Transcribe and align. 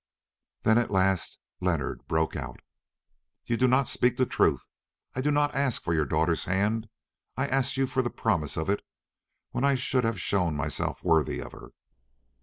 Then 0.63 0.79
at 0.79 0.89
last 0.89 1.37
Leonard 1.59 2.07
broke 2.07 2.35
out. 2.35 2.61
"You 3.45 3.55
do 3.55 3.67
not 3.67 3.87
speak 3.87 4.17
the 4.17 4.25
truth. 4.25 4.67
I 5.13 5.21
did 5.21 5.35
not 5.35 5.53
ask 5.53 5.79
you 5.83 5.83
for 5.83 5.93
your 5.93 6.07
daughter's 6.07 6.45
hand. 6.45 6.89
I 7.37 7.45
asked 7.45 7.77
you 7.77 7.85
for 7.85 8.01
the 8.01 8.09
promise 8.09 8.57
of 8.57 8.67
it 8.67 8.81
when 9.51 9.63
I 9.63 9.75
should 9.75 10.03
have 10.03 10.19
shown 10.19 10.55
myself 10.55 11.03
worthy 11.03 11.39
of 11.39 11.51
her. 11.51 11.73